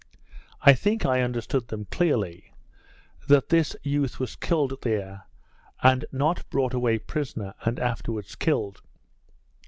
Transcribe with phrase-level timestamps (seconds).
[0.63, 2.51] I think I understood them clearly,
[3.27, 5.27] that this youth was killed there;
[5.83, 8.81] and not brought away prisoner, and afterwards killed.